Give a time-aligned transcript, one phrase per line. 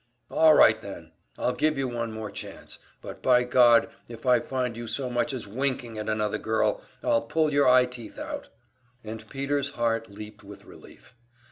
[0.31, 2.79] "All right, then, I'll give you one more chance.
[3.03, 7.21] But by God, if I find you so much as winking at another girl, I'll
[7.21, 8.47] pull your eye teeth out!"
[9.03, 11.13] And Peter's heart leaped with relief.